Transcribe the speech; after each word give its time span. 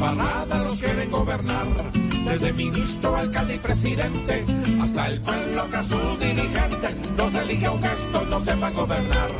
Los 0.00 0.80
quieren 0.80 1.10
gobernar, 1.10 1.66
desde 2.24 2.54
ministro, 2.54 3.14
alcalde 3.16 3.56
y 3.56 3.58
presidente, 3.58 4.46
hasta 4.80 5.08
el 5.08 5.20
pueblo 5.20 5.68
que 5.68 5.76
a 5.76 5.82
sus 5.82 6.18
dirigentes 6.18 7.10
los 7.18 7.34
elige 7.34 7.68
un 7.68 7.82
gesto, 7.82 8.24
no 8.24 8.40
sepan 8.40 8.72
gobernar. 8.72 9.30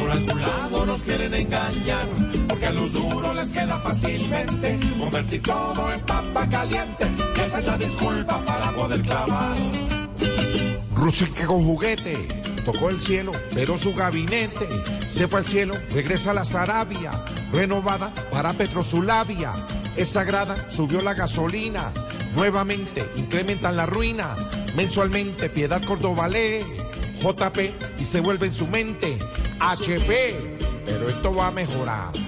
Por 0.00 0.10
algún 0.10 0.40
lado 0.40 0.86
nos 0.86 1.02
quieren 1.02 1.34
engañar, 1.34 2.08
porque 2.48 2.66
a 2.66 2.70
los 2.70 2.90
duros 2.90 3.36
les 3.36 3.50
queda 3.50 3.78
fácilmente 3.80 4.80
convertir 4.98 5.42
todo 5.42 5.92
en 5.92 6.00
papa 6.00 6.48
caliente, 6.48 7.06
y 7.36 7.40
esa 7.40 7.58
es 7.58 7.66
la 7.66 7.76
disculpa 7.76 8.40
para 8.46 8.72
poder 8.72 9.02
clavar. 9.02 9.56
Rusique 10.94 11.44
con 11.44 11.64
juguete, 11.64 12.28
tocó 12.64 12.88
el 12.88 12.98
cielo, 12.98 13.32
pero 13.52 13.76
su 13.76 13.94
gabinete 13.94 14.68
se 15.10 15.28
fue 15.28 15.40
al 15.40 15.46
cielo, 15.46 15.74
regresa 15.92 16.30
a 16.30 16.34
la 16.34 16.46
Sarabia, 16.46 17.10
renovada 17.52 18.14
para 18.30 18.54
Petrosulavia. 18.54 19.52
Es 19.98 20.10
sagrada, 20.10 20.54
subió 20.70 21.02
la 21.02 21.12
gasolina, 21.12 21.90
nuevamente 22.36 23.04
incrementan 23.16 23.76
la 23.76 23.84
ruina, 23.84 24.36
mensualmente 24.76 25.50
Piedad 25.50 25.82
Cordovalé, 25.82 26.62
JP 27.20 27.58
y 27.98 28.04
se 28.04 28.20
vuelve 28.20 28.46
en 28.46 28.54
su 28.54 28.68
mente 28.68 29.18
HP, 29.58 30.56
pero 30.84 31.08
esto 31.08 31.34
va 31.34 31.48
a 31.48 31.50
mejorar. 31.50 32.27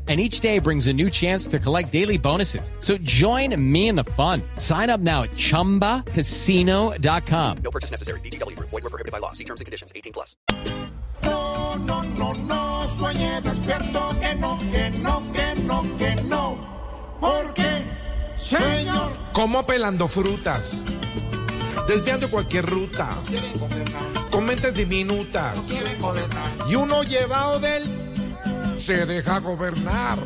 And 0.11 0.19
each 0.19 0.41
day 0.41 0.59
brings 0.59 0.87
a 0.87 0.93
new 0.93 1.09
chance 1.09 1.47
to 1.47 1.57
collect 1.57 1.89
daily 1.89 2.17
bonuses. 2.17 2.73
So 2.79 2.97
join 2.97 3.55
me 3.55 3.87
in 3.87 3.95
the 3.95 4.03
fun. 4.03 4.41
Sign 4.57 4.89
up 4.89 4.99
now 4.99 5.23
at 5.23 5.29
ChumbaCasino.com. 5.31 7.57
No 7.63 7.71
purchase 7.71 7.91
necessary. 7.91 8.19
VGW 8.19 8.57
Group. 8.57 8.71
Void 8.71 8.83
were 8.83 8.89
prohibited 8.89 9.13
by 9.13 9.19
law. 9.19 9.31
See 9.31 9.45
terms 9.45 9.61
and 9.61 9.67
conditions. 9.67 9.93
18 9.95 10.11
plus. 10.11 10.35
No, 11.23 11.77
no, 11.77 12.01
no, 12.01 12.33
no, 12.33 12.83
sueñe 12.87 13.39
despierto, 13.41 14.09
que 14.19 14.35
no, 14.35 14.57
que 14.59 14.89
no, 14.99 15.23
que 15.31 15.55
no, 15.63 15.81
que 15.97 16.15
no. 16.23 16.57
Porque, 17.21 17.85
señor, 18.37 19.13
Como 19.31 19.65
pelando 19.65 20.09
frutas, 20.09 20.83
desviando 21.87 22.29
cualquier 22.29 22.65
ruta, 22.65 23.07
con 24.29 24.45
mentes 24.45 24.73
diminutas. 24.73 25.57
Y 26.67 26.75
uno 26.75 27.03
llevado 27.03 27.59
del 27.59 28.10
se 28.81 29.05
deja 29.05 29.39
gobernar. 29.39 30.17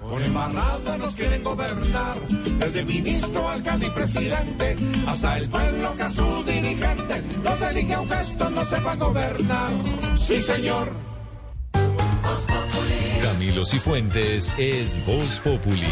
Por 0.00 0.20
embarrada 0.20 0.98
nos 0.98 1.14
quieren 1.14 1.44
gobernar, 1.44 2.20
desde 2.58 2.84
ministro, 2.84 3.48
alcalde 3.48 3.86
y 3.86 3.90
presidente, 3.90 4.76
hasta 5.06 5.38
el 5.38 5.48
pueblo 5.48 5.96
que 5.96 6.02
a 6.02 6.10
sus 6.10 6.44
dirigentes 6.44 7.38
los 7.38 7.62
elige 7.62 7.96
un 7.96 8.08
gesto, 8.08 8.50
no 8.50 8.64
sepan 8.64 8.98
gobernar. 8.98 9.70
Sí, 10.16 10.42
señor. 10.42 10.92
Camilo 13.22 13.64
Cifuentes 13.64 14.54
es 14.58 14.98
Voz 15.06 15.40
Populi. 15.44 15.86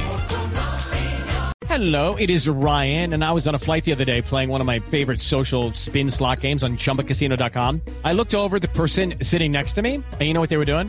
Hello, 1.68 2.16
it 2.16 2.30
is 2.30 2.48
Ryan, 2.48 3.14
and 3.14 3.24
I 3.24 3.30
was 3.30 3.46
on 3.46 3.54
a 3.54 3.58
flight 3.58 3.84
the 3.84 3.92
other 3.92 4.04
day 4.04 4.20
playing 4.22 4.48
one 4.48 4.60
of 4.60 4.66
my 4.66 4.80
favorite 4.80 5.20
social 5.20 5.72
spin 5.74 6.10
slot 6.10 6.40
games 6.40 6.64
on 6.64 6.76
chumbacasino.com. 6.76 7.82
I 8.04 8.12
looked 8.12 8.34
over 8.34 8.56
at 8.56 8.62
the 8.62 8.68
person 8.68 9.14
sitting 9.22 9.52
next 9.52 9.74
to 9.74 9.82
me, 9.82 9.94
and 9.94 10.20
you 10.20 10.34
know 10.34 10.40
what 10.40 10.50
they 10.50 10.56
were 10.56 10.64
doing? 10.64 10.88